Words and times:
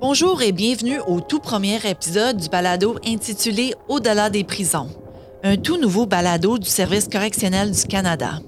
Bonjour 0.00 0.40
et 0.40 0.52
bienvenue 0.52 0.98
au 1.06 1.20
tout 1.20 1.40
premier 1.40 1.78
épisode 1.86 2.38
du 2.38 2.48
balado 2.48 2.96
intitulé 3.06 3.74
Au-delà 3.86 4.30
des 4.30 4.44
prisons, 4.44 4.88
un 5.44 5.58
tout 5.58 5.76
nouveau 5.76 6.06
balado 6.06 6.56
du 6.56 6.70
Service 6.70 7.06
correctionnel 7.06 7.70
du 7.72 7.82
Canada. 7.84 8.40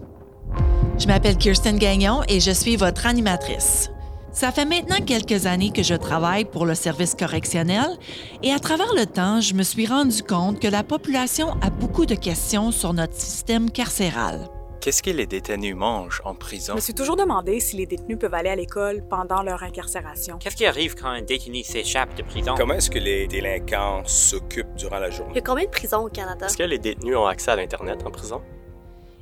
Je 0.98 1.06
m'appelle 1.06 1.36
Kirsten 1.36 1.76
Gagnon 1.76 2.22
et 2.26 2.40
je 2.40 2.52
suis 2.52 2.76
votre 2.76 3.04
animatrice. 3.04 3.90
Ça 4.32 4.50
fait 4.50 4.64
maintenant 4.64 5.04
quelques 5.04 5.44
années 5.44 5.72
que 5.72 5.82
je 5.82 5.94
travaille 5.94 6.46
pour 6.46 6.64
le 6.64 6.74
service 6.74 7.14
correctionnel 7.14 7.98
et 8.42 8.50
à 8.50 8.58
travers 8.58 8.94
le 8.94 9.04
temps, 9.04 9.42
je 9.42 9.52
me 9.52 9.62
suis 9.62 9.86
rendu 9.86 10.22
compte 10.22 10.58
que 10.58 10.68
la 10.68 10.82
population 10.82 11.48
a 11.60 11.68
beaucoup 11.68 12.06
de 12.06 12.14
questions 12.14 12.70
sur 12.70 12.94
notre 12.94 13.20
système 13.20 13.70
carcéral. 13.70 14.48
Qu'est-ce 14.82 15.00
que 15.00 15.10
les 15.10 15.28
détenus 15.28 15.76
mangent 15.76 16.20
en 16.24 16.34
prison? 16.34 16.72
Je 16.72 16.78
me 16.78 16.80
suis 16.80 16.92
toujours 16.92 17.14
demandé 17.14 17.60
si 17.60 17.76
les 17.76 17.86
détenus 17.86 18.18
peuvent 18.18 18.34
aller 18.34 18.50
à 18.50 18.56
l'école 18.56 19.04
pendant 19.08 19.40
leur 19.40 19.62
incarcération. 19.62 20.38
Qu'est-ce 20.38 20.56
qui 20.56 20.66
arrive 20.66 20.96
quand 20.96 21.06
un 21.06 21.22
détenu 21.22 21.62
s'échappe 21.62 22.16
de 22.16 22.24
prison? 22.24 22.54
Comment 22.56 22.74
est-ce 22.74 22.90
que 22.90 22.98
les 22.98 23.28
délinquants 23.28 24.02
s'occupent 24.06 24.74
durant 24.74 24.98
la 24.98 25.08
journée? 25.08 25.34
Il 25.34 25.36
y 25.36 25.38
a 25.38 25.42
combien 25.42 25.66
de 25.66 25.70
prisons 25.70 26.06
au 26.06 26.08
Canada? 26.08 26.46
Est-ce 26.46 26.56
que 26.56 26.64
les 26.64 26.80
détenus 26.80 27.14
ont 27.14 27.26
accès 27.26 27.52
à 27.52 27.54
l'Internet 27.54 28.02
en 28.04 28.10
prison? 28.10 28.42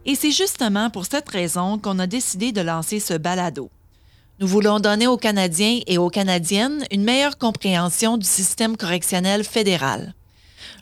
Et 0.06 0.14
c'est 0.14 0.30
justement 0.30 0.88
pour 0.88 1.04
cette 1.04 1.28
raison 1.28 1.78
qu'on 1.78 1.98
a 1.98 2.06
décidé 2.06 2.52
de 2.52 2.62
lancer 2.62 2.98
ce 2.98 3.12
balado. 3.12 3.68
Nous 4.38 4.46
voulons 4.46 4.80
donner 4.80 5.08
aux 5.08 5.18
Canadiens 5.18 5.80
et 5.86 5.98
aux 5.98 6.08
Canadiennes 6.08 6.86
une 6.90 7.04
meilleure 7.04 7.36
compréhension 7.36 8.16
du 8.16 8.26
système 8.26 8.78
correctionnel 8.78 9.44
fédéral, 9.44 10.14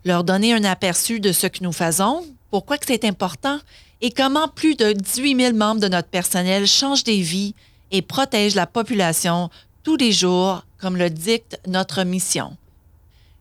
leur 0.05 0.23
donner 0.23 0.53
un 0.53 0.63
aperçu 0.63 1.19
de 1.19 1.33
ce 1.33 1.49
que 1.49 1.65
nous 1.65 1.73
faisons, 1.73 2.25
pourquoi 2.53 2.77
c'est 2.81 3.05
important 3.05 3.59
et 4.01 4.11
comment 4.11 4.49
plus 4.49 4.77
de 4.77 4.93
18 4.93 5.37
000 5.37 5.57
membres 5.57 5.81
de 5.81 5.89
notre 5.89 6.09
personnel 6.09 6.67
changent 6.67 7.05
des 7.05 7.21
vies 7.21 7.55
et 7.91 8.03
protègent 8.03 8.55
la 8.55 8.67
population 8.67 9.51
tous 9.83 9.97
les 9.97 10.13
jours, 10.13 10.65
comme 10.79 10.97
le 10.97 11.11
dicte 11.11 11.59
notre 11.67 12.05
mission. 12.05 12.57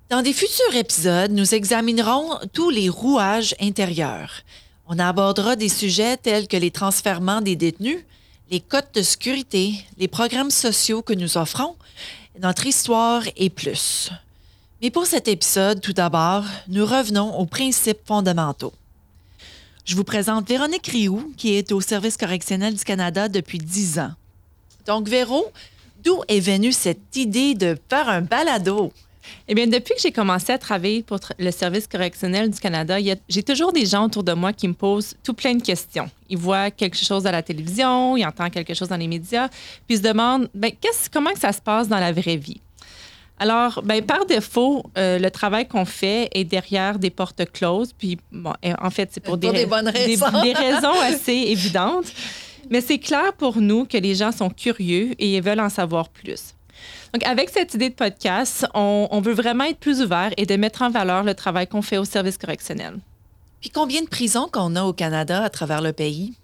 Dans 0.09 0.21
des 0.21 0.33
futurs 0.33 0.75
épisodes, 0.75 1.31
nous 1.31 1.53
examinerons 1.53 2.39
tous 2.53 2.69
les 2.69 2.87
rouages 2.87 3.53
intérieurs. 3.59 4.43
On 4.87 4.99
abordera 4.99 5.57
des 5.57 5.67
sujets 5.67 6.15
tels 6.15 6.47
que 6.47 6.55
les 6.55 6.71
transferts 6.71 7.19
des 7.41 7.57
détenus, 7.57 8.05
les 8.49 8.61
codes 8.61 8.91
de 8.93 9.01
sécurité, 9.01 9.73
les 9.97 10.07
programmes 10.07 10.51
sociaux 10.51 11.01
que 11.01 11.11
nous 11.11 11.37
offrons, 11.37 11.75
notre 12.39 12.65
histoire 12.65 13.23
et 13.35 13.49
plus. 13.49 14.09
Mais 14.81 14.91
pour 14.91 15.05
cet 15.05 15.27
épisode, 15.27 15.81
tout 15.81 15.93
d'abord, 15.93 16.45
nous 16.69 16.85
revenons 16.85 17.37
aux 17.37 17.45
principes 17.45 18.05
fondamentaux. 18.05 18.73
Je 19.87 19.95
vous 19.95 20.03
présente 20.03 20.49
Véronique 20.49 20.87
Rioux, 20.87 21.31
qui 21.37 21.55
est 21.55 21.71
au 21.71 21.79
Service 21.79 22.17
correctionnel 22.17 22.75
du 22.75 22.83
Canada 22.83 23.29
depuis 23.29 23.57
dix 23.57 23.99
ans. 23.99 24.11
Donc, 24.85 25.07
Véro, 25.07 25.45
d'où 26.03 26.23
est 26.27 26.41
venue 26.41 26.73
cette 26.73 27.15
idée 27.15 27.55
de 27.55 27.77
faire 27.89 28.09
un 28.09 28.19
balado? 28.19 28.91
Eh 29.47 29.55
bien, 29.55 29.65
depuis 29.65 29.95
que 29.95 30.01
j'ai 30.01 30.11
commencé 30.11 30.51
à 30.51 30.57
travailler 30.57 31.03
pour 31.03 31.19
le 31.39 31.51
Service 31.51 31.87
correctionnel 31.87 32.49
du 32.49 32.59
Canada, 32.59 32.97
j'ai 33.29 33.43
toujours 33.43 33.71
des 33.71 33.85
gens 33.85 34.07
autour 34.07 34.25
de 34.25 34.33
moi 34.33 34.51
qui 34.51 34.67
me 34.67 34.73
posent 34.73 35.15
tout 35.23 35.33
plein 35.33 35.55
de 35.55 35.63
questions. 35.63 36.09
Ils 36.29 36.37
voient 36.37 36.69
quelque 36.69 36.97
chose 36.97 37.25
à 37.25 37.31
la 37.31 37.41
télévision, 37.41 38.17
ils 38.17 38.25
entendent 38.25 38.51
quelque 38.51 38.73
chose 38.73 38.89
dans 38.89 38.97
les 38.97 39.07
médias, 39.07 39.47
puis 39.47 39.95
ils 39.95 39.97
se 39.99 40.03
demandent 40.03 40.49
ben, 40.53 40.73
comment 41.13 41.31
que 41.31 41.39
ça 41.39 41.53
se 41.53 41.61
passe 41.61 41.87
dans 41.87 41.99
la 41.99 42.11
vraie 42.11 42.35
vie? 42.35 42.59
Alors, 43.39 43.81
ben, 43.83 44.03
par 44.03 44.25
défaut, 44.25 44.83
euh, 44.97 45.19
le 45.19 45.29
travail 45.29 45.67
qu'on 45.67 45.85
fait 45.85 46.29
est 46.33 46.43
derrière 46.43 46.97
des 46.97 47.11
portes 47.11 47.43
closes. 47.51 47.93
Puis, 47.93 48.17
bon, 48.31 48.53
en 48.81 48.89
fait, 48.89 49.09
c'est 49.11 49.19
pour, 49.19 49.37
des, 49.37 49.51
des, 49.51 49.65
bonnes 49.65 49.89
raisons. 49.89 50.41
des, 50.41 50.53
raisons 50.53 50.99
assez 51.01 51.31
évidentes. 51.47 52.11
Mais 52.69 52.81
c'est 52.81 52.97
clair 52.97 53.33
pour 53.33 53.57
nous 53.57 53.85
que 53.85 53.97
les 53.97 54.15
gens 54.15 54.31
sont 54.31 54.49
curieux 54.49 55.11
et 55.19 55.39
veulent 55.39 55.59
en 55.59 55.69
savoir 55.69 56.09
plus. 56.09 56.55
Donc, 57.13 57.23
avec 57.25 57.49
cette 57.49 57.73
idée 57.73 57.89
de 57.89 57.95
podcast, 57.95 58.67
on, 58.73 59.21
veut 59.21 59.33
vraiment 59.33 59.63
être 59.63 59.79
plus 59.79 60.01
ouvert 60.01 60.31
et 60.37 60.45
de 60.45 60.55
mettre 60.55 60.81
en 60.81 60.89
valeur 60.89 61.23
le 61.23 61.33
travail 61.33 61.67
qu'on 61.67 61.81
fait 61.81 61.97
au 61.97 62.05
service 62.05 62.37
correctionnel. 62.37 62.97
Puis 63.61 63.69
combien 63.69 64.01
de 64.01 64.07
prisons 64.07 64.49
qu'on 64.51 64.75
a 64.75 64.83
au 64.83 64.93
Canada 64.93 65.43
à 65.43 65.49
travers 65.49 65.81
le 65.81 65.93
pays? 65.93 66.35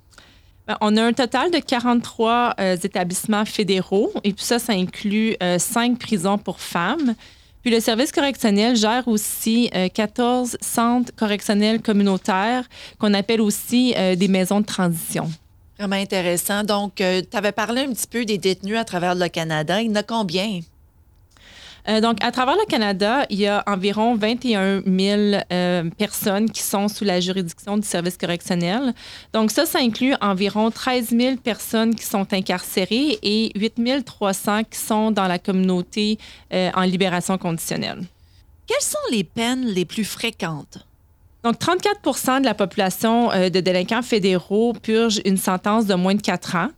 Ben, 0.67 0.77
on 0.79 0.95
a 0.95 1.03
un 1.03 1.11
total 1.11 1.51
de 1.51 1.57
43 1.57 2.55
euh, 2.59 2.77
établissements 2.81 3.43
fédéraux 3.43 4.11
et 4.23 4.31
puis 4.31 4.45
ça, 4.45 4.59
ça 4.59 4.71
inclut 4.73 5.35
euh, 5.43 5.59
cinq 5.59 5.99
prisons 5.99 6.37
pour 6.37 6.61
femmes. 6.61 7.15
Puis 7.61 7.71
le 7.71 7.81
service 7.81 8.11
correctionnel 8.11 8.75
gère 8.75 9.07
aussi 9.07 9.69
14 9.93 10.53
euh, 10.53 10.57
centres 10.61 11.13
correctionnels 11.15 11.81
communautaires 11.81 12.65
qu'on 12.97 13.13
appelle 13.13 13.41
aussi 13.41 13.95
des 14.17 14.27
maisons 14.27 14.59
de 14.59 14.65
transition. 14.65 15.31
Vraiment 15.79 15.95
intéressant. 15.95 16.63
Donc, 16.63 16.95
tu 16.95 17.37
avais 17.37 17.53
parlé 17.53 17.81
un 17.83 17.93
petit 17.93 18.07
peu 18.07 18.25
des 18.25 18.37
détenus 18.37 18.77
à 18.77 18.83
travers 18.83 19.15
le 19.15 19.29
Canada. 19.29 19.81
Il 19.81 19.87
y 19.87 19.91
en 19.91 19.95
a 19.95 20.03
combien? 20.03 20.59
Euh, 21.89 21.99
donc, 21.99 22.23
à 22.23 22.31
travers 22.31 22.55
le 22.55 22.65
Canada, 22.65 23.25
il 23.29 23.39
y 23.39 23.47
a 23.47 23.63
environ 23.67 24.15
21 24.15 24.83
000 24.85 25.43
euh, 25.51 25.89
personnes 25.97 26.49
qui 26.49 26.61
sont 26.61 26.87
sous 26.87 27.03
la 27.03 27.19
juridiction 27.19 27.77
du 27.77 27.85
service 27.85 28.17
correctionnel. 28.17 28.93
Donc, 29.33 29.51
ça, 29.51 29.65
ça 29.65 29.79
inclut 29.79 30.15
environ 30.21 30.71
13 30.71 31.09
000 31.09 31.37
personnes 31.37 31.93
qui 31.93 32.05
sont 32.05 32.33
incarcérées 32.33 33.19
et 33.21 33.51
8 33.55 34.05
300 34.05 34.63
qui 34.63 34.79
sont 34.79 35.11
dans 35.11 35.27
la 35.27 35.39
communauté 35.39 36.17
euh, 36.53 36.71
en 36.73 36.83
libération 36.83 37.37
conditionnelle. 37.37 38.01
Quelles 38.65 38.81
sont 38.81 38.97
les 39.11 39.25
peines 39.25 39.65
les 39.65 39.83
plus 39.83 40.05
fréquentes? 40.05 40.87
Donc, 41.43 41.55
34% 41.59 42.39
de 42.39 42.45
la 42.45 42.53
population 42.53 43.27
de 43.27 43.59
délinquants 43.59 44.01
fédéraux 44.01 44.71
purge 44.71 45.21
une 45.25 45.35
sentence 45.35 45.85
de 45.85 45.93
moins 45.95 46.15
de 46.15 46.21
4 46.21 46.55
ans. 46.55 46.69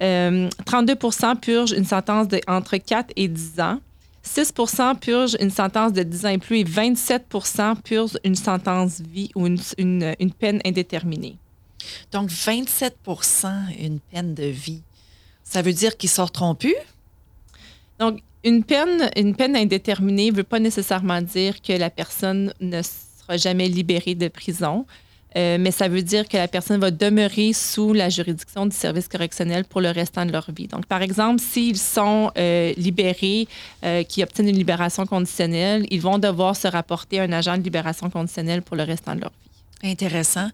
32% 0.00 1.36
purgent 1.36 1.74
une 1.76 1.84
sentence 1.84 2.28
de 2.28 2.40
entre 2.48 2.78
4 2.78 3.12
et 3.16 3.28
10 3.28 3.60
ans. 3.60 3.78
6% 4.24 4.98
purgent 4.98 5.36
une 5.40 5.50
sentence 5.50 5.92
de 5.92 6.02
10 6.02 6.26
ans 6.26 6.30
et 6.30 6.38
plus 6.38 6.58
et 6.58 6.64
27% 6.64 7.80
purgent 7.82 8.18
une 8.24 8.34
sentence 8.34 9.00
vie 9.00 9.30
ou 9.34 9.46
une, 9.46 9.58
une, 9.78 10.32
peine 10.32 10.60
indéterminée. 10.64 11.36
Donc, 12.12 12.30
27% 12.30 12.92
une 13.78 14.00
peine 14.00 14.34
de 14.34 14.44
vie. 14.44 14.82
Ça 15.42 15.60
veut 15.60 15.74
dire 15.74 15.96
qu'ils 15.96 16.10
sortiront 16.10 16.54
plus? 16.54 16.74
Donc, 17.98 18.20
une 18.44 18.64
peine, 18.64 19.10
une 19.16 19.36
peine 19.36 19.56
indéterminée 19.56 20.30
ne 20.30 20.36
veut 20.36 20.42
pas 20.42 20.58
nécessairement 20.58 21.20
dire 21.20 21.60
que 21.60 21.72
la 21.72 21.90
personne 21.90 22.52
ne 22.60 22.80
sera 22.82 23.36
jamais 23.36 23.68
libérée 23.68 24.14
de 24.14 24.28
prison. 24.28 24.86
Euh, 25.36 25.56
mais 25.58 25.70
ça 25.70 25.88
veut 25.88 26.02
dire 26.02 26.28
que 26.28 26.36
la 26.36 26.48
personne 26.48 26.80
va 26.80 26.90
demeurer 26.90 27.52
sous 27.52 27.92
la 27.92 28.08
juridiction 28.08 28.66
du 28.66 28.76
service 28.76 29.08
correctionnel 29.08 29.64
pour 29.64 29.80
le 29.80 29.90
restant 29.90 30.24
de 30.24 30.32
leur 30.32 30.46
vie. 30.50 30.68
Donc, 30.68 30.86
par 30.86 31.02
exemple, 31.02 31.40
s'ils 31.40 31.78
sont 31.78 32.30
euh, 32.38 32.72
libérés, 32.76 33.48
euh, 33.84 34.02
qui 34.04 34.22
obtiennent 34.22 34.48
une 34.48 34.56
libération 34.56 35.06
conditionnelle, 35.06 35.86
ils 35.90 36.00
vont 36.00 36.18
devoir 36.18 36.54
se 36.54 36.68
rapporter 36.68 37.20
à 37.20 37.24
un 37.24 37.32
agent 37.32 37.58
de 37.58 37.62
libération 37.62 38.10
conditionnelle 38.10 38.62
pour 38.62 38.76
le 38.76 38.84
restant 38.84 39.14
de 39.14 39.22
leur 39.22 39.30
vie. 39.30 39.43
Intéressant. 39.82 40.48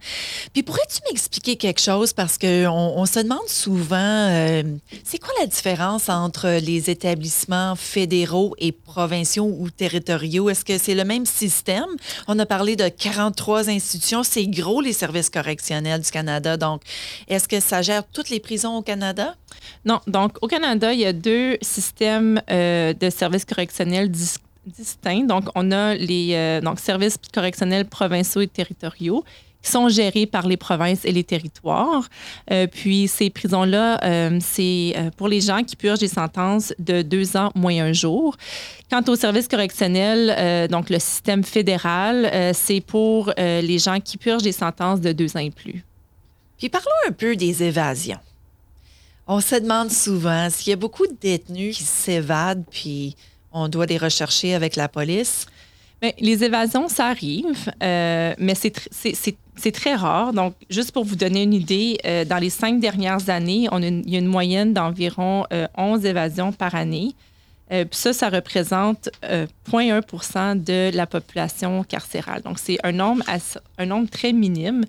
Puis 0.52 0.64
pourrais-tu 0.64 0.98
m'expliquer 1.08 1.56
quelque 1.56 1.80
chose? 1.80 2.12
Parce 2.12 2.36
qu'on 2.36 2.68
on 2.68 3.06
se 3.06 3.20
demande 3.20 3.48
souvent, 3.48 3.96
euh, 3.96 4.62
c'est 5.04 5.18
quoi 5.18 5.32
la 5.38 5.46
différence 5.46 6.08
entre 6.08 6.58
les 6.60 6.90
établissements 6.90 7.76
fédéraux 7.76 8.56
et 8.58 8.72
provinciaux 8.72 9.44
ou 9.44 9.70
territoriaux? 9.70 10.50
Est-ce 10.50 10.64
que 10.64 10.78
c'est 10.78 10.94
le 10.96 11.04
même 11.04 11.26
système? 11.26 11.86
On 12.26 12.38
a 12.40 12.46
parlé 12.46 12.74
de 12.74 12.88
43 12.88 13.68
institutions. 13.68 14.24
C'est 14.24 14.46
gros, 14.46 14.80
les 14.80 14.92
services 14.92 15.30
correctionnels 15.30 16.00
du 16.00 16.10
Canada. 16.10 16.56
Donc, 16.56 16.82
est-ce 17.28 17.46
que 17.46 17.60
ça 17.60 17.82
gère 17.82 18.02
toutes 18.04 18.30
les 18.30 18.40
prisons 18.40 18.78
au 18.78 18.82
Canada? 18.82 19.36
Non. 19.84 20.00
Donc, 20.08 20.38
au 20.42 20.48
Canada, 20.48 20.92
il 20.92 21.00
y 21.00 21.06
a 21.06 21.12
deux 21.12 21.56
systèmes 21.62 22.40
euh, 22.50 22.94
de 22.94 23.10
services 23.10 23.44
correctionnels 23.44 24.10
distincts 24.10 24.49
distincts. 24.70 25.24
Donc, 25.24 25.44
on 25.54 25.70
a 25.72 25.94
les 25.94 26.34
euh, 26.34 26.76
services 26.76 27.16
correctionnels 27.32 27.86
provinciaux 27.86 28.40
et 28.40 28.46
territoriaux 28.46 29.24
qui 29.62 29.70
sont 29.70 29.90
gérés 29.90 30.24
par 30.24 30.46
les 30.46 30.56
provinces 30.56 31.04
et 31.04 31.12
les 31.12 31.24
territoires. 31.24 32.08
Euh, 32.50 32.66
puis 32.66 33.08
ces 33.08 33.28
prisons-là, 33.28 34.02
euh, 34.02 34.38
c'est 34.40 34.94
pour 35.18 35.28
les 35.28 35.42
gens 35.42 35.62
qui 35.62 35.76
purgent 35.76 36.00
des 36.00 36.08
sentences 36.08 36.72
de 36.78 37.02
deux 37.02 37.36
ans 37.36 37.50
moins 37.54 37.84
un 37.84 37.92
jour. 37.92 38.36
Quant 38.90 39.02
au 39.06 39.16
service 39.16 39.48
correctionnel, 39.48 40.68
donc 40.68 40.88
le 40.88 40.98
système 40.98 41.44
fédéral, 41.44 42.52
c'est 42.54 42.80
pour 42.80 43.32
les 43.36 43.78
gens 43.78 44.00
qui 44.00 44.16
purgent 44.16 44.42
des 44.42 44.52
sentences 44.52 45.00
de 45.00 45.12
deux 45.12 45.36
ans 45.36 45.40
et 45.40 45.50
plus. 45.50 45.84
Puis 46.58 46.70
parlons 46.70 46.88
un 47.06 47.12
peu 47.12 47.36
des 47.36 47.62
évasions. 47.62 48.18
On 49.32 49.40
se 49.40 49.54
demande 49.54 49.92
souvent 49.92 50.50
s'il 50.50 50.70
y 50.70 50.72
a 50.72 50.76
beaucoup 50.76 51.06
de 51.06 51.14
détenus 51.20 51.78
qui 51.78 51.84
s'évadent 51.84 52.64
puis 52.68 53.14
on 53.52 53.68
doit 53.68 53.86
les 53.86 53.98
rechercher 53.98 54.54
avec 54.54 54.76
la 54.76 54.88
police? 54.88 55.46
Les 56.18 56.44
évasions, 56.44 56.88
ça 56.88 57.08
arrive, 57.08 57.70
euh, 57.82 58.34
mais 58.38 58.54
c'est 58.54 59.72
très 59.72 59.94
rare. 59.94 60.32
Donc, 60.32 60.54
juste 60.70 60.92
pour 60.92 61.04
vous 61.04 61.16
donner 61.16 61.42
une 61.42 61.52
idée, 61.52 61.98
euh, 62.06 62.24
dans 62.24 62.38
les 62.38 62.48
cinq 62.48 62.80
dernières 62.80 63.28
années, 63.28 63.68
on 63.70 63.82
il 63.82 64.08
y 64.08 64.16
a 64.16 64.18
une 64.18 64.26
moyenne 64.26 64.72
d'environ 64.72 65.44
11 65.76 66.04
euh, 66.04 66.08
évasions 66.08 66.52
par 66.52 66.74
année. 66.74 67.14
puis 67.68 67.86
ça, 67.90 68.14
ça 68.14 68.30
représente 68.30 69.10
0,1% 69.22 70.64
de 70.64 70.90
la 70.96 71.06
population 71.06 71.84
carcérale. 71.84 72.40
Donc, 72.42 72.58
c'est 72.58 72.78
un 72.82 72.98
un 73.78 73.86
nombre 73.86 74.08
très 74.08 74.32
minime. 74.32 74.84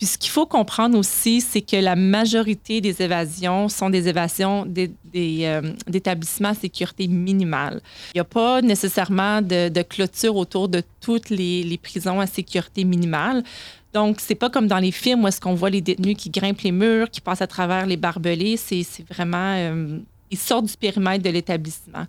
Puis 0.00 0.06
ce 0.06 0.16
qu'il 0.16 0.30
faut 0.30 0.46
comprendre 0.46 0.96
aussi, 0.96 1.42
c'est 1.42 1.60
que 1.60 1.76
la 1.76 1.94
majorité 1.94 2.80
des 2.80 3.02
évasions 3.02 3.68
sont 3.68 3.90
des 3.90 4.08
évasions 4.08 4.64
des- 4.64 4.90
des, 5.12 5.40
euh, 5.44 5.60
d'établissements 5.86 6.48
à 6.48 6.54
sécurité 6.54 7.06
minimale. 7.06 7.82
Il 8.14 8.16
n'y 8.16 8.20
a 8.22 8.24
pas 8.24 8.62
nécessairement 8.62 9.42
de, 9.42 9.68
de 9.68 9.82
clôture 9.82 10.36
autour 10.36 10.70
de 10.70 10.82
toutes 11.02 11.28
les, 11.28 11.62
les 11.64 11.76
prisons 11.76 12.18
à 12.18 12.26
sécurité 12.26 12.84
minimale. 12.84 13.44
Donc, 13.92 14.20
c'est 14.20 14.34
pas 14.36 14.48
comme 14.48 14.68
dans 14.68 14.78
les 14.78 14.90
films 14.90 15.24
où 15.24 15.28
est-ce 15.28 15.38
qu'on 15.38 15.52
voit 15.54 15.68
les 15.68 15.82
détenus 15.82 16.16
qui 16.16 16.30
grimpent 16.30 16.62
les 16.62 16.72
murs, 16.72 17.10
qui 17.10 17.20
passent 17.20 17.42
à 17.42 17.46
travers 17.46 17.84
les 17.84 17.98
barbelés. 17.98 18.56
C'est, 18.56 18.82
c'est 18.84 19.06
vraiment... 19.06 19.54
euh, 19.58 19.98
ils 20.30 20.38
sortent 20.38 20.64
du 20.64 20.76
périmètre 20.78 21.22
de 21.22 21.28
l'établissement. 21.30 22.06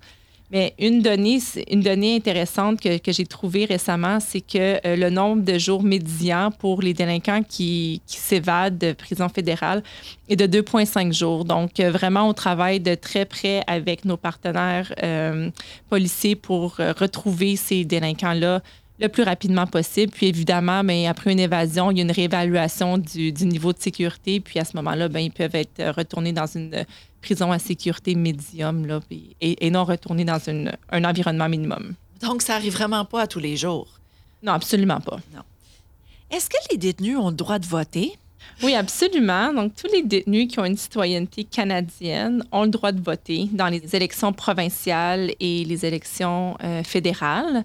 Mais 0.51 0.73
une 0.79 1.01
donnée, 1.01 1.39
une 1.69 1.79
donnée 1.79 2.17
intéressante 2.17 2.81
que, 2.81 2.97
que 2.97 3.13
j'ai 3.13 3.25
trouvée 3.25 3.63
récemment, 3.63 4.19
c'est 4.19 4.41
que 4.41 4.85
euh, 4.85 4.97
le 4.97 5.09
nombre 5.09 5.43
de 5.43 5.57
jours 5.57 5.81
médians 5.81 6.51
pour 6.51 6.81
les 6.81 6.93
délinquants 6.93 7.41
qui, 7.41 8.01
qui 8.05 8.17
s'évadent 8.17 8.77
de 8.77 8.91
prison 8.91 9.29
fédérale 9.29 9.81
est 10.27 10.35
de 10.35 10.45
2,5 10.61 11.13
jours. 11.13 11.45
Donc, 11.45 11.79
euh, 11.79 11.89
vraiment, 11.89 12.27
on 12.27 12.33
travaille 12.33 12.81
de 12.81 12.95
très 12.95 13.23
près 13.23 13.63
avec 13.65 14.03
nos 14.03 14.17
partenaires 14.17 14.93
euh, 15.03 15.49
policiers 15.89 16.35
pour 16.35 16.75
euh, 16.81 16.93
retrouver 16.97 17.55
ces 17.55 17.85
délinquants-là 17.85 18.61
le 18.99 19.07
plus 19.07 19.23
rapidement 19.23 19.67
possible. 19.67 20.11
Puis 20.11 20.27
évidemment, 20.27 20.83
ben, 20.83 21.07
après 21.07 21.31
une 21.31 21.39
évasion, 21.39 21.91
il 21.91 21.97
y 21.97 22.01
a 22.01 22.03
une 22.03 22.11
réévaluation 22.11 22.97
du, 22.97 23.31
du 23.31 23.45
niveau 23.45 23.73
de 23.73 23.79
sécurité. 23.79 24.39
Puis 24.41 24.59
à 24.59 24.65
ce 24.65 24.75
moment-là, 24.77 25.07
ben, 25.07 25.19
ils 25.21 25.31
peuvent 25.31 25.55
être 25.55 25.95
retournés 25.95 26.33
dans 26.33 26.45
une 26.45 26.85
prison 27.21 27.51
à 27.51 27.59
sécurité 27.59 28.15
médium 28.15 28.85
là, 28.85 28.99
et, 29.11 29.65
et 29.65 29.69
non 29.69 29.85
retournés 29.85 30.25
dans 30.25 30.39
une- 30.39 30.71
un 30.91 31.03
environnement 31.03 31.49
minimum. 31.49 31.93
Donc, 32.21 32.41
ça 32.41 32.55
arrive 32.55 32.73
vraiment 32.73 33.05
pas 33.05 33.21
à 33.21 33.27
tous 33.27 33.39
les 33.39 33.57
jours? 33.57 33.87
Non, 34.43 34.53
absolument 34.53 34.99
pas. 34.99 35.19
Est-ce 36.29 36.49
que 36.49 36.57
les 36.71 36.77
détenus 36.77 37.17
ont 37.17 37.29
le 37.29 37.35
droit 37.35 37.59
de 37.59 37.65
voter? 37.65 38.13
Oui, 38.63 38.73
absolument. 38.73 39.53
Donc, 39.53 39.75
tous 39.75 39.87
les 39.91 40.01
détenus 40.01 40.47
qui 40.51 40.59
ont 40.59 40.65
une 40.65 40.77
citoyenneté 40.77 41.43
canadienne 41.43 42.43
ont 42.51 42.63
le 42.63 42.69
droit 42.69 42.91
de 42.91 43.01
voter 43.01 43.47
dans 43.51 43.67
les 43.67 43.95
élections 43.95 44.33
provinciales 44.33 45.33
et 45.39 45.63
les 45.65 45.85
élections 45.85 46.57
euh, 46.63 46.83
fédérales. 46.83 47.63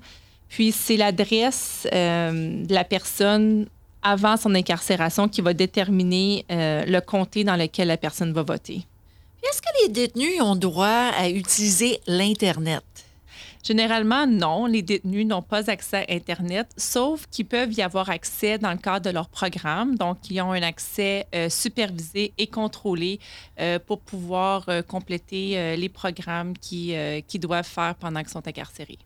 Puis, 0.49 0.73
c'est 0.73 0.97
l'adresse 0.97 1.87
euh, 1.93 2.65
de 2.65 2.75
la 2.75 2.85
personne 2.85 3.67
avant 4.03 4.37
son 4.37 4.55
incarcération 4.55 5.29
qui 5.29 5.41
va 5.41 5.53
déterminer 5.55 6.45
euh, 6.51 6.85
le 6.85 7.01
comté 7.01 7.43
dans 7.43 7.57
lequel 7.57 7.89
la 7.89 7.97
personne 7.97 8.33
va 8.33 8.43
voter. 8.43 8.83
Est-ce 9.49 9.63
que 9.63 9.69
les 9.83 9.89
détenus 9.91 10.41
ont 10.41 10.57
droit 10.57 11.13
à 11.17 11.29
utiliser 11.29 12.01
l'Internet? 12.09 12.83
Généralement, 13.63 14.27
non, 14.27 14.67
les 14.67 14.83
détenus 14.83 15.25
n'ont 15.27 15.43
pas 15.43 15.71
accès 15.71 16.05
à 16.09 16.13
Internet, 16.13 16.69
sauf 16.77 17.27
qu'ils 17.31 17.47
peuvent 17.47 17.73
y 17.73 17.83
avoir 17.83 18.11
accès 18.11 18.59
dans 18.59 18.71
le 18.71 18.79
cadre 18.79 19.07
de 19.07 19.11
leur 19.11 19.29
programme. 19.29 19.97
Donc, 19.97 20.19
ils 20.31 20.41
ont 20.41 20.53
un 20.53 20.63
accès 20.63 21.27
euh, 21.35 21.49
supervisé 21.49 22.33
et 22.39 22.47
contrôlé 22.49 23.21
euh, 23.61 23.79
pour 23.79 24.01
pouvoir 24.01 24.69
euh, 24.69 24.83
compléter 24.83 25.77
les 25.77 25.89
programmes 25.89 26.57
qu'ils 26.59 27.23
qu'ils 27.29 27.41
doivent 27.41 27.67
faire 27.67 27.95
pendant 27.97 28.21
qu'ils 28.21 28.31
sont 28.31 28.47
incarcérés. 28.49 28.99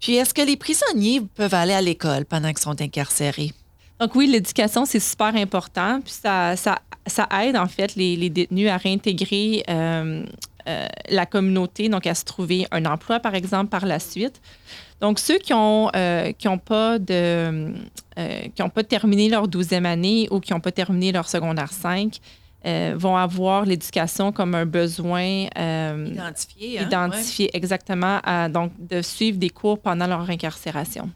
Puis 0.00 0.16
est-ce 0.16 0.34
que 0.34 0.42
les 0.42 0.56
prisonniers 0.56 1.20
peuvent 1.20 1.54
aller 1.54 1.72
à 1.74 1.80
l'école 1.80 2.26
pendant 2.26 2.48
qu'ils 2.48 2.58
sont 2.58 2.80
incarcérés? 2.80 3.52
Donc 4.00 4.14
oui, 4.14 4.26
l'éducation, 4.26 4.84
c'est 4.84 5.00
super 5.00 5.34
important. 5.36 6.00
Puis 6.02 6.12
ça, 6.12 6.56
ça, 6.56 6.78
ça 7.06 7.28
aide 7.42 7.56
en 7.56 7.66
fait 7.66 7.94
les, 7.94 8.16
les 8.16 8.30
détenus 8.30 8.68
à 8.68 8.76
réintégrer 8.76 9.64
euh, 9.68 10.24
euh, 10.68 10.86
la 11.08 11.26
communauté, 11.26 11.88
donc 11.88 12.06
à 12.06 12.14
se 12.14 12.24
trouver 12.24 12.66
un 12.70 12.84
emploi, 12.84 13.20
par 13.20 13.34
exemple, 13.34 13.70
par 13.70 13.86
la 13.86 13.98
suite. 13.98 14.40
Donc 15.00 15.18
ceux 15.18 15.38
qui 15.38 15.52
ont, 15.54 15.90
euh, 15.94 16.32
qui 16.32 16.48
ont 16.48 16.58
pas 16.58 16.98
de 16.98 17.72
euh, 18.18 18.40
qui 18.54 18.62
ont 18.62 18.70
pas 18.70 18.82
terminé 18.82 19.28
leur 19.28 19.46
12e 19.46 19.84
année 19.84 20.26
ou 20.30 20.40
qui 20.40 20.52
n'ont 20.52 20.60
pas 20.60 20.72
terminé 20.72 21.12
leur 21.12 21.28
secondaire 21.28 21.72
5 21.72 22.18
euh, 22.66 22.94
vont 22.96 23.16
avoir 23.16 23.66
l'éducation 23.66 24.32
comme 24.32 24.54
un 24.54 24.64
besoin 24.64 25.46
euh, 25.58 26.08
Identifiés, 26.10 26.78
hein? 26.78 26.86
identifié 26.86 27.50
exactement 27.54 28.20
à, 28.24 28.48
donc 28.48 28.72
de 28.78 29.02
suivre 29.02 29.38
des 29.38 29.50
cours 29.50 29.78
pendant 29.78 30.06
leur 30.06 30.28
incarcération. 30.28 31.10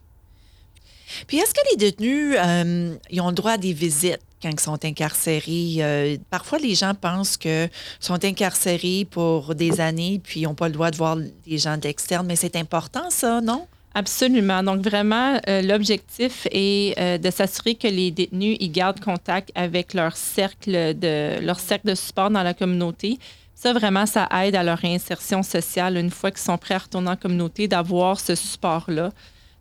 Puis 1.27 1.39
est-ce 1.39 1.55
que 1.55 1.61
les 1.71 1.77
détenus 1.77 2.37
euh, 2.39 2.95
ont 3.21 3.29
le 3.29 3.35
droit 3.35 3.53
à 3.53 3.59
des 3.59 3.73
visites 3.73 4.21
quand 4.43 4.51
ils 4.51 4.61
sont 4.61 4.85
incarcérés? 4.85 5.77
Euh, 5.79 6.17
parfois, 6.31 6.59
les 6.59 6.75
gens 6.75 6.95
pensent 6.95 7.37
que 7.37 7.69
sont 7.99 8.25
incarcérés 8.25 9.07
pour 9.11 9.55
des 9.55 9.81
années 9.81 10.21
puis 10.23 10.41
ils 10.41 10.45
n'ont 10.45 10.55
pas 10.55 10.69
le 10.69 10.75
droit 10.75 10.91
de 10.91 10.97
voir 10.97 11.17
des 11.17 11.59
gens 11.59 11.77
d'externe, 11.77 12.27
mais 12.27 12.37
c'est 12.37 12.57
important, 12.57 13.11
ça, 13.11 13.41
non? 13.41 13.67
Absolument. 13.93 14.63
Donc, 14.63 14.83
vraiment, 14.83 15.41
euh, 15.49 15.63
l'objectif 15.63 16.47
est 16.53 17.19
de 17.19 17.31
s'assurer 17.31 17.75
que 17.75 17.89
les 17.89 18.13
détenus 18.13 18.57
ils 18.61 18.71
gardent 18.71 19.01
contact 19.01 19.51
avec 19.57 19.95
leur 19.95 20.17
cercle 20.17 20.95
de, 20.97 21.41
leur 21.45 21.59
cercle 21.59 21.89
de 21.89 21.95
support 21.97 22.31
dans 22.31 22.45
la 22.45 22.55
communauté. 22.55 23.19
Ça, 23.61 23.75
vraiment, 23.75 24.07
ça 24.07 24.27
aide 24.43 24.57
à 24.57 24.63
leur 24.63 24.79
réinsertion 24.79 25.43
sociale 25.43 25.99
une 25.99 26.09
fois 26.09 26.31
qu'ils 26.31 26.41
sont 26.41 26.57
prêts 26.57 26.77
à 26.77 26.79
retourner 26.79 27.11
en 27.11 27.17
communauté, 27.17 27.69
d'avoir 27.69 28.19
ce 28.19 28.35
support-là. 28.35 29.11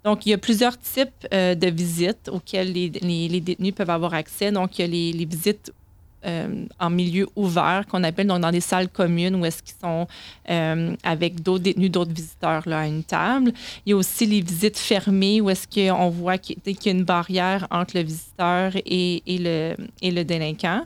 Donc, 0.03 0.25
il 0.25 0.29
y 0.29 0.33
a 0.33 0.37
plusieurs 0.37 0.77
types 0.77 1.27
euh, 1.33 1.55
de 1.55 1.67
visites 1.67 2.29
auxquelles 2.31 2.71
les, 2.71 3.39
détenus 3.41 3.73
peuvent 3.73 3.89
avoir 3.89 4.13
accès. 4.13 4.51
Donc, 4.51 4.79
il 4.79 4.81
y 4.81 4.85
a 4.85 5.13
les, 5.17 5.25
visites 5.25 5.73
euh, 6.25 6.65
en 6.79 6.89
milieu 6.89 7.27
ouvert 7.35 7.85
qu'on 7.89 8.03
appelle 8.03 8.27
donc 8.27 8.41
dans 8.41 8.51
des 8.51 8.59
salles 8.59 8.89
communes 8.89 9.37
où 9.37 9.45
est-ce 9.45 9.63
qu'ils 9.63 9.77
sont 9.81 10.05
euh, 10.49 10.93
avec 11.03 11.41
d'autres 11.41 11.63
détenus, 11.63 11.91
d'autres 11.91 12.13
visiteurs 12.13 12.63
là, 12.67 12.79
à 12.81 12.87
une 12.87 13.03
table. 13.03 13.53
Il 13.85 13.91
y 13.91 13.93
a 13.93 13.95
aussi 13.95 14.25
les 14.25 14.41
visites 14.41 14.77
fermées 14.77 15.39
où 15.41 15.49
est-ce 15.49 15.67
qu'on 15.67 16.09
voit 16.09 16.37
qu'il 16.37 16.57
y 16.65 16.89
a 16.89 16.91
une 16.91 17.03
barrière 17.03 17.67
entre 17.71 17.95
le 17.95 18.03
visiteur 18.03 18.73
et 18.85 19.21
le, 19.27 19.75
et 20.01 20.11
le 20.11 20.23
délinquant. 20.23 20.85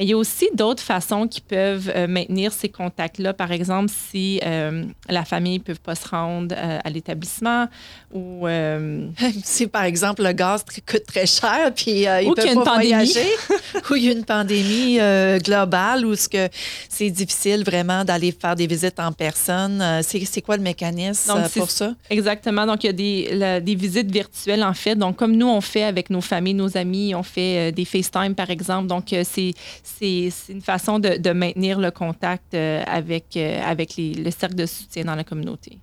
Mais 0.00 0.06
il 0.06 0.08
y 0.08 0.14
a 0.14 0.16
aussi 0.16 0.48
d'autres 0.54 0.82
façons 0.82 1.28
qui 1.28 1.42
peuvent 1.42 1.92
euh, 1.94 2.06
maintenir 2.06 2.54
ces 2.54 2.70
contacts-là. 2.70 3.34
Par 3.34 3.52
exemple, 3.52 3.92
si 4.10 4.40
euh, 4.46 4.86
la 5.10 5.26
famille 5.26 5.58
ne 5.58 5.62
peut 5.62 5.74
pas 5.74 5.94
se 5.94 6.08
rendre 6.08 6.54
euh, 6.56 6.78
à 6.82 6.88
l'établissement 6.88 7.68
ou 8.10 8.46
Si, 9.44 9.66
par 9.66 9.84
exemple, 9.84 10.22
le 10.22 10.32
gaz 10.32 10.64
coûte 10.64 11.04
très 11.06 11.26
cher, 11.26 11.70
puis 11.76 12.04
ils 12.06 12.28
Ou 12.28 12.32
peuvent 12.32 12.46
pas 12.54 12.64
pandémie. 12.64 12.88
voyager, 12.88 13.26
ou 13.90 13.94
il 13.96 14.04
y 14.04 14.08
a 14.08 14.12
une 14.12 14.24
pandémie 14.24 14.98
globale, 15.44 16.06
ou 16.06 16.16
ce 16.16 16.28
que 16.28 16.48
c'est 16.88 17.10
difficile 17.10 17.62
vraiment 17.62 18.02
d'aller 18.02 18.32
faire 18.32 18.56
des 18.56 18.66
visites 18.66 18.98
en 18.98 19.12
personne. 19.12 19.84
C'est, 20.02 20.40
quoi 20.42 20.56
le 20.56 20.62
mécanisme 20.62 21.34
Donc, 21.34 21.50
pour 21.52 21.70
ça? 21.70 21.94
Exactement. 22.08 22.66
Donc, 22.66 22.82
il 22.84 22.86
y 22.86 22.90
a 22.90 22.92
des, 22.94 23.28
la- 23.32 23.60
des 23.60 23.74
visites 23.74 24.10
virtuelles, 24.10 24.64
en 24.64 24.74
fait. 24.74 24.96
Donc, 24.96 25.16
comme 25.16 25.36
nous, 25.36 25.48
on 25.48 25.60
fait 25.60 25.84
avec 25.84 26.08
nos 26.10 26.22
familles, 26.22 26.54
nos 26.54 26.76
amis, 26.76 27.14
on 27.14 27.22
fait 27.22 27.70
des 27.70 27.84
FaceTime, 27.84 28.34
par 28.34 28.50
exemple. 28.50 28.88
Donc, 28.88 29.04
c'est, 29.10 29.52
c'est, 29.98 30.30
une 30.52 30.62
façon 30.62 30.98
de, 30.98 31.16
de 31.16 31.30
maintenir 31.30 31.78
le 31.78 31.90
contact 31.90 32.54
euh, 32.54 32.82
avec, 32.86 33.36
euh, 33.36 33.62
avec 33.64 33.96
les- 33.96 34.14
le 34.14 34.30
cercle 34.30 34.54
de 34.54 34.66
soutien 34.66 35.04
dans 35.04 35.14
la 35.14 35.24
communauté. 35.24 35.78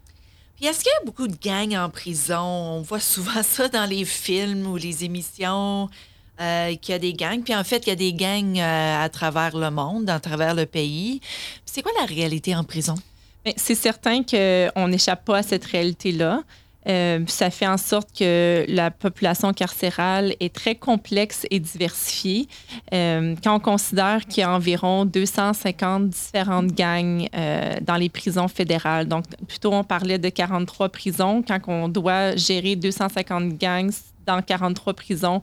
Puis 0.56 0.66
est-ce 0.66 0.80
qu'il 0.80 0.92
y 0.92 1.02
a 1.02 1.06
beaucoup 1.06 1.28
de 1.28 1.36
gangs 1.42 1.76
en 1.76 1.90
prison? 1.90 2.40
On 2.40 2.82
voit 2.82 3.00
souvent 3.00 3.44
ça 3.44 3.68
dans 3.68 3.86
les 3.88 4.06
films 4.06 4.66
ou 4.68 4.76
les 4.76 5.04
émissions, 5.04 5.88
euh, 6.42 6.76
qu'il 6.76 6.94
y 6.94 6.96
a 6.96 7.00
des 7.00 7.14
gangs. 7.14 7.44
Puis 7.44 7.56
en 7.56 7.64
fait, 7.64 7.86
il 7.86 7.90
y 7.90 7.92
a 7.92 7.96
des 7.96 8.14
gangs 8.14 8.60
euh, 8.60 9.04
à 9.04 9.10
travers 9.10 9.56
le 9.56 9.70
monde, 9.70 10.10
à 10.10 10.20
travers 10.20 10.56
le 10.56 10.66
pays. 10.66 11.22
C'est 11.66 11.82
quoi 11.82 11.92
la 12.00 12.06
réalité 12.06 12.56
en 12.56 12.64
prison? 12.64 12.96
C'est 13.56 13.76
certain 13.76 14.24
qu'on 14.24 14.88
n'échappe 14.88 15.24
pas 15.24 15.38
à 15.38 15.44
cette 15.44 15.64
réalité-là. 15.66 16.42
Euh, 16.88 17.24
ça 17.28 17.50
fait 17.50 17.68
en 17.68 17.78
sorte 17.78 18.18
que 18.18 18.66
la 18.68 18.92
population 18.92 19.52
carcérale 19.52 20.36
est 20.40 20.54
très 20.54 20.76
complexe 20.76 21.46
et 21.52 21.60
diversifiée. 21.60 22.48
Euh, 22.94 23.36
quand 23.44 23.56
on 23.56 23.60
considère 23.60 24.26
qu'il 24.26 24.42
y 24.42 24.44
a 24.44 24.52
environ 24.52 25.06
250 25.06 26.10
différentes 26.10 26.68
gangs 26.68 27.28
euh, 27.36 27.76
dans 27.82 27.98
les 27.98 28.10
prisons 28.10 28.48
fédérales, 28.48 29.08
donc 29.08 29.26
plutôt 29.48 29.74
on 29.74 29.84
parlait 29.84 30.18
de 30.18 30.30
43 30.30 30.90
prisons, 30.90 31.44
quand 31.46 31.60
on 31.68 31.90
doit 31.90 32.36
gérer 32.36 32.76
250 32.76 33.58
gangs 33.58 33.92
dans 34.26 34.42
43 34.42 34.94
prisons, 34.94 35.42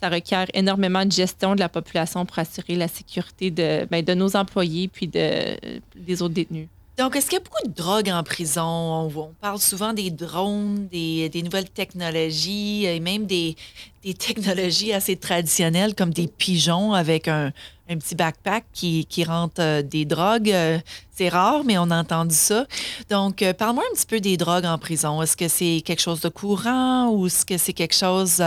ça 0.00 0.08
requiert 0.08 0.46
énormément 0.54 1.04
de 1.04 1.12
gestion 1.12 1.54
de 1.54 1.60
la 1.60 1.68
population 1.68 2.24
pour 2.26 2.38
assurer 2.38 2.74
la 2.74 2.88
sécurité 2.88 3.50
de, 3.50 3.86
ben, 3.90 4.04
de 4.04 4.14
nos 4.14 4.36
employés 4.36 4.88
puis 4.88 5.08
de, 5.08 5.56
des 5.94 6.22
autres 6.22 6.34
détenus. 6.34 6.68
Donc, 6.98 7.14
est-ce 7.14 7.26
qu'il 7.26 7.34
y 7.38 7.42
a 7.42 7.44
beaucoup 7.44 7.68
de 7.68 7.74
drogue 7.74 8.08
en 8.08 8.22
prison? 8.22 9.10
On, 9.14 9.34
parle 9.38 9.58
souvent 9.58 9.92
des 9.92 10.10
drones, 10.10 10.88
des, 10.90 11.30
nouvelles 11.44 11.68
technologies 11.68 12.86
et 12.86 13.00
même 13.00 13.26
des, 13.26 13.54
technologies 14.18 14.94
assez 14.94 15.16
traditionnelles 15.16 15.94
comme 15.94 16.14
des 16.14 16.26
pigeons 16.26 16.94
avec 16.94 17.28
un, 17.28 17.52
petit 17.86 18.14
backpack 18.14 18.64
qui, 18.72 19.24
rentre 19.24 19.60
euh, 19.60 19.82
des 19.82 20.06
drogues. 20.06 20.50
Euh, 20.50 20.78
C'est 21.12 21.28
rare, 21.28 21.64
mais 21.64 21.76
on 21.76 21.90
a 21.90 21.98
entendu 21.98 22.34
ça. 22.34 22.66
Donc, 23.10 23.42
euh, 23.42 23.52
parle-moi 23.52 23.84
un 23.92 23.94
petit 23.94 24.06
peu 24.06 24.18
des 24.18 24.38
drogues 24.38 24.64
en 24.64 24.78
prison. 24.78 25.20
Est-ce 25.20 25.36
que 25.36 25.48
c'est 25.48 25.82
quelque 25.84 26.00
chose 26.00 26.22
de 26.22 26.30
courant 26.30 27.10
ou 27.10 27.26
est-ce 27.26 27.44
que 27.44 27.58
c'est 27.58 27.74
quelque 27.74 27.94
chose 27.94 28.42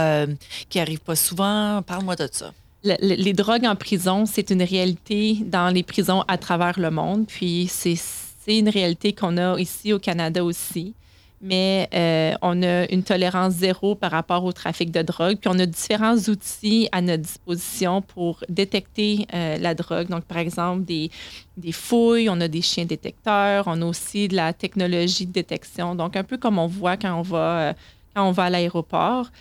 qui 0.69 0.79
arrive 0.79 1.01
pas 1.01 1.15
souvent? 1.15 1.83
Parle-moi 1.83 2.15
de 2.15 2.27
ça. 2.31 2.51
Le- 2.83 2.95
le- 2.99 3.21
les 3.21 3.33
drogues 3.33 3.65
en 3.65 3.75
prison, 3.75 4.25
c'est 4.25 4.49
une 4.49 4.63
réalité 4.63 5.37
dans 5.43 5.69
les 5.69 5.83
prisons 5.83 6.23
à 6.27 6.39
travers 6.39 6.79
le 6.79 6.89
monde. 6.89 7.27
Puis 7.27 7.69
c'est 7.71 7.95
c'est 8.39 8.57
une 8.57 8.69
réalité 8.69 9.13
qu'on 9.13 9.37
a 9.37 9.59
ici 9.59 9.93
au 9.93 9.99
Canada 9.99 10.43
aussi. 10.43 10.95
mais 11.41 11.87
euh, 11.93 12.33
on 12.41 12.61
a 12.63 12.89
une 12.91 13.03
tolérance 13.03 13.53
zéro 13.53 13.95
par 13.95 14.11
rapport 14.11 14.43
au 14.43 14.51
trafic 14.51 14.91
de 14.91 15.01
drogue. 15.01 15.37
Puis 15.39 15.49
on 15.53 15.57
a 15.57 15.65
différents 15.65 16.17
outils 16.17 16.89
à 16.91 17.01
notre 17.01 17.23
disposition 17.23 18.01
pour 18.01 18.43
détecter 18.49 19.25
euh, 19.33 19.57
la 19.57 19.73
drogue. 19.73 20.09
Donc, 20.09 20.25
par 20.25 20.39
exemple, 20.39 20.83
des, 20.83 21.09
des 21.55 21.71
fouilles, 21.71 22.29
on 22.29 22.41
a 22.41 22.49
des 22.49 22.61
chiens 22.61 22.85
détecteurs, 22.85 23.65
on 23.67 23.81
a 23.81 23.85
aussi 23.85 24.27
de 24.27 24.35
la 24.35 24.51
technologie 24.51 25.25
de 25.25 25.31
détection. 25.31 25.95
Donc, 25.95 26.17
un 26.17 26.25
peu 26.25 26.37
comme 26.37 26.59
on 26.59 26.67
voit 26.67 26.97
quand 26.97 27.17
on 27.17 27.21
va, 27.21 27.59
euh, 27.69 27.73
quand 28.13 28.27
on 28.27 28.31
va 28.31 28.43
à 28.45 28.49
l'aéroport 28.49 29.31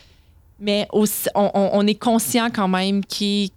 mais 0.60 0.88
on, 0.92 1.86
est 1.86 1.94
conscient 1.94 2.48
quand 2.52 2.66
même 2.66 3.04
qu'il 3.04 3.50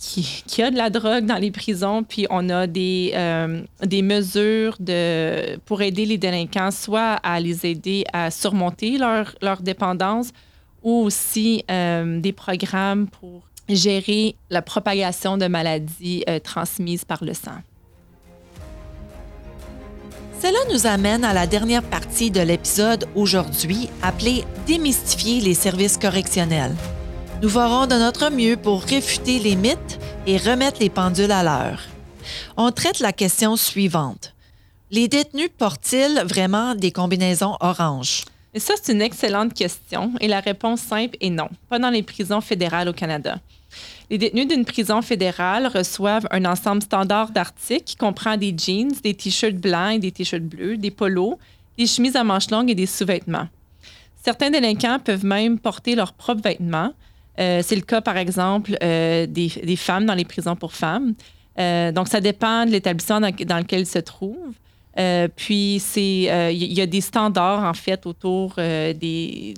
y 0.58 0.62
a 0.62 0.70
de 0.70 0.77
la 0.77 0.89
drogue 0.89 1.25
dans 1.25 1.38
les 1.38 1.50
prisons, 1.50 2.03
puis 2.03 2.27
on 2.29 2.48
a 2.50 2.67
des, 2.67 3.12
euh, 3.15 3.62
des 3.84 4.03
mesures 4.03 4.75
de, 4.79 5.58
pour 5.65 5.81
aider 5.81 6.05
les 6.05 6.17
délinquants, 6.17 6.70
soit 6.70 7.13
à 7.24 7.39
les 7.39 7.65
aider 7.65 8.03
à 8.13 8.29
surmonter 8.29 8.98
leur, 8.98 9.34
leur 9.41 9.62
dépendance, 9.62 10.31
ou 10.84 11.03
aussi 11.03 11.63
euh, 11.72 12.20
des 12.20 12.34
programmes 12.34 13.08
pour 13.08 13.41
gérer 13.67 14.36
la 14.50 14.62
propagation 14.62 15.38
de 15.38 15.48
maladies 15.48 16.24
euh, 16.29 16.39
transmises 16.39 17.05
par 17.05 17.24
le 17.24 17.34
sang. 17.34 17.62
Cela 20.41 20.58
nous 20.74 20.88
amène 20.88 21.24
à 21.24 21.34
la 21.34 21.46
dernière 21.46 21.84
partie 21.84 22.31
de 22.31 22.41
l'épisode 22.41 23.05
aujourd'hui, 23.15 23.89
appelée 24.01 24.43
Démystifier 24.65 25.39
les 25.39 25.53
services 25.53 25.98
correctionnels. 25.98 26.75
Nous 27.41 27.50
ferons 27.50 27.88
de 27.88 27.95
notre 27.95 28.29
mieux 28.29 28.55
pour 28.55 28.83
réfuter 28.83 29.39
les 29.39 29.55
mythes 29.55 30.00
et 30.27 30.38
remettre 30.38 30.79
les 30.79 30.91
pendules 30.91 31.31
à 31.31 31.41
l'heure. 31.41 31.81
On 32.55 32.71
traite 32.71 33.00
la 33.00 33.13
question 33.13 33.55
suivante. 33.55 34.36
Les 34.91 35.07
détenus 35.07 35.50
portent-ils 35.57 36.21
vraiment 36.25 36.75
des 36.75 36.91
combinaisons 36.91 37.57
oranges? 37.60 38.25
Et 38.53 38.60
ça, 38.60 38.75
c'est 38.79 38.93
une 38.93 39.01
excellente 39.01 39.55
question 39.55 40.13
et 40.21 40.27
la 40.27 40.39
réponse 40.39 40.81
simple 40.81 41.17
est 41.19 41.31
non, 41.31 41.50
pas 41.67 41.79
dans 41.79 41.89
les 41.89 42.03
prisons 42.03 42.41
fédérales 42.41 42.89
au 42.89 42.93
Canada. 42.93 43.39
Les 44.12 44.19
détenus 44.19 44.48
d'une 44.48 44.65
prison 44.65 45.01
fédérale 45.01 45.65
reçoivent 45.65 46.27
un 46.29 46.45
ensemble 46.45 46.83
standard 46.83 47.31
d'articles 47.31 47.86
qui 47.86 47.95
comprend 47.95 48.38
des 48.38 48.53
jeans, 48.55 48.91
des 49.03 49.15
t-shirts 49.15 49.55
blancs 49.55 49.95
et 49.95 50.00
des 50.00 50.12
t-shirts 50.12 50.43
bleus, 50.43 50.77
des 50.77 50.91
polos, 50.91 51.39
des 51.75 51.88
chemises 51.88 52.15
à 52.15 52.24
manches 52.24 52.51
longues 52.51 52.69
et 52.69 52.75
des 52.75 52.86
sous-vêtements. 52.86 53.48
Certains 54.24 54.51
délinquants 54.51 55.00
peuvent 55.00 55.25
même 55.25 55.57
porter 55.57 55.95
leurs 55.95 56.13
propres 56.13 56.43
vêtements. 56.43 56.93
Euh, 57.39 57.61
c'est 57.63 57.75
le 57.75 57.81
cas, 57.81 58.01
par 58.01 58.17
exemple, 58.17 58.77
euh, 58.83 59.25
des, 59.25 59.75
femmes 59.75 60.05
dans 60.05 60.13
les 60.13 60.25
prisons 60.25 60.55
pour 60.55 60.73
femmes. 60.73 61.13
Euh, 61.59 61.91
donc, 61.91 62.07
ça 62.07 62.21
dépend 62.21 62.65
de 62.65 62.71
l'établissement 62.71 63.19
dans, 63.21 63.57
lequel 63.57 63.81
ils 63.81 63.85
se 63.85 64.00
trouvent. 64.00 64.53
puis, 65.35 65.81
il 65.95 66.73
y 66.73 66.81
a 66.81 66.85
des 66.85 67.01
standards, 67.01 67.63
en 67.63 67.73
fait, 67.73 68.05
autour 68.05 68.55
des, 68.55 69.53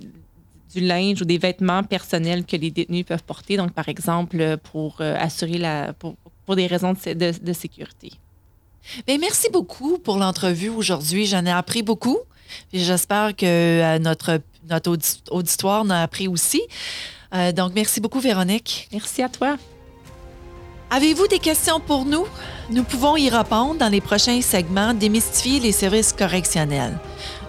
du 0.74 0.82
linge 0.82 1.22
ou 1.22 1.26
des 1.26 1.38
vêtements 1.38 1.84
personnels 1.84 2.46
que 2.46 2.56
les 2.56 2.72
détenus 2.72 3.06
peuvent 3.06 3.24
porter. 3.24 3.58
Donc, 3.58 3.74
par 3.74 3.90
exemple, 3.90 4.58
pour 4.72 5.02
assurer 5.02 5.58
la. 5.58 5.94
pour, 5.94 6.16
des 6.56 6.68
raisons 6.68 6.94
de, 6.94 7.54
sécurité. 7.54 8.12
Bien, 9.08 9.18
merci 9.18 9.48
beaucoup 9.52 9.98
pour 9.98 10.18
l'entrevue 10.18 10.70
aujourd'hui. 10.70 11.26
J'en 11.26 11.46
ai 11.46 11.52
appris 11.52 11.84
beaucoup. 11.84 12.18
J'espère 12.74 13.36
que 13.36 13.98
notre, 13.98 14.42
notre 14.70 14.98
auditoire 15.32 15.84
en 15.84 15.90
a 15.90 16.02
appris 16.02 16.28
aussi. 16.28 16.62
Donc, 17.54 17.74
merci 17.76 18.00
beaucoup, 18.00 18.20
Véronique. 18.20 18.88
Merci 18.92 19.24
à 19.24 19.30
toi. 19.30 19.58
Avez-vous 20.96 21.28
des 21.28 21.40
questions 21.40 21.80
pour 21.80 22.06
nous? 22.06 22.26
Nous 22.70 22.84
pouvons 22.84 23.18
y 23.18 23.28
répondre 23.28 23.80
dans 23.80 23.90
les 23.90 24.00
prochains 24.00 24.42
segments 24.42 24.94
Démystifier 24.94 25.60
les 25.60 25.72
services 25.72 26.14
correctionnels. 26.14 27.00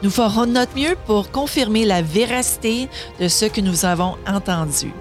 Nous 0.02 0.08
ferons 0.08 0.46
de 0.46 0.52
notre 0.52 0.74
mieux 0.74 0.96
pour 1.06 1.30
confirmer 1.30 1.84
la 1.84 2.00
véracité 2.00 2.88
de 3.20 3.28
ce 3.28 3.44
que 3.44 3.60
nous 3.60 3.84
avons 3.84 4.16
entendu. 4.26 4.92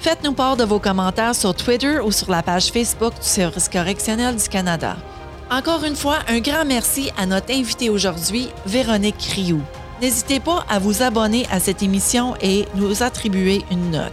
Faites-nous 0.00 0.32
part 0.32 0.56
de 0.56 0.64
vos 0.64 0.80
commentaires 0.80 1.36
sur 1.36 1.54
Twitter 1.54 2.00
ou 2.00 2.10
sur 2.10 2.30
la 2.32 2.42
page 2.42 2.72
Facebook 2.72 3.14
du 3.14 3.26
Service 3.26 3.68
correctionnel 3.68 4.34
du 4.34 4.48
Canada. 4.48 4.96
Encore 5.48 5.84
une 5.84 5.96
fois, 5.96 6.18
un 6.26 6.40
grand 6.40 6.64
merci 6.64 7.10
à 7.16 7.26
notre 7.26 7.52
invitée 7.52 7.90
aujourd'hui, 7.90 8.48
Véronique 8.66 9.22
Rioux. 9.34 9.62
N'hésitez 10.00 10.38
pas 10.38 10.64
à 10.68 10.78
vous 10.78 11.02
abonner 11.02 11.46
à 11.50 11.58
cette 11.58 11.82
émission 11.82 12.34
et 12.40 12.66
nous 12.76 13.02
attribuer 13.02 13.64
une 13.70 13.90
note. 13.90 14.12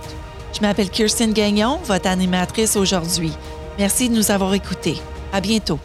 Je 0.54 0.62
m'appelle 0.62 0.90
Kirsten 0.90 1.32
Gagnon, 1.32 1.80
votre 1.86 2.08
animatrice 2.08 2.76
aujourd'hui. 2.76 3.32
Merci 3.78 4.10
de 4.10 4.16
nous 4.16 4.32
avoir 4.32 4.54
écoutés. 4.54 4.98
À 5.32 5.42
bientôt. 5.42 5.80